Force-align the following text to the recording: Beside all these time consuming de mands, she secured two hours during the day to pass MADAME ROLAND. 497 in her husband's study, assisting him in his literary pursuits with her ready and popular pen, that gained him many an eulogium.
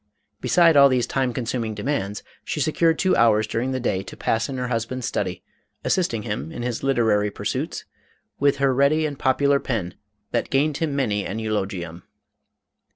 Beside 0.39 0.75
all 0.75 0.89
these 0.89 1.05
time 1.05 1.31
consuming 1.31 1.75
de 1.75 1.83
mands, 1.83 2.23
she 2.43 2.59
secured 2.59 2.97
two 2.97 3.15
hours 3.15 3.45
during 3.45 3.69
the 3.71 3.79
day 3.79 4.01
to 4.01 4.17
pass 4.17 4.49
MADAME 4.49 4.61
ROLAND. 4.65 4.69
497 4.71 5.37
in 5.37 5.37
her 5.37 5.37
husband's 5.37 5.39
study, 5.39 5.43
assisting 5.85 6.23
him 6.23 6.51
in 6.51 6.63
his 6.63 6.81
literary 6.81 7.29
pursuits 7.29 7.85
with 8.39 8.57
her 8.57 8.73
ready 8.73 9.05
and 9.05 9.19
popular 9.19 9.59
pen, 9.59 9.93
that 10.31 10.49
gained 10.49 10.77
him 10.77 10.95
many 10.95 11.23
an 11.23 11.37
eulogium. 11.37 12.01